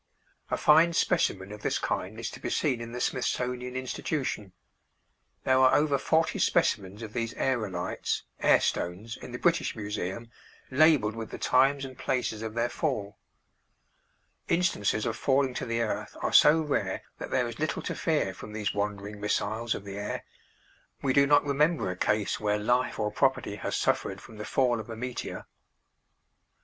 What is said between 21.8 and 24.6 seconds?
a case where life or property has suffered from the